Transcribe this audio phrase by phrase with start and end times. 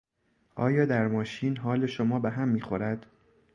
[0.55, 3.05] آیا در ماشین حال شما به هم میخورد؟